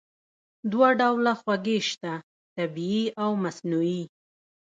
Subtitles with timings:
[0.71, 2.13] دوه ډوله خوږې شته:
[2.55, 4.03] طبیعي او مصنوعي.